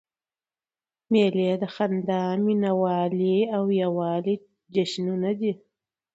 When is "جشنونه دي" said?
4.73-5.51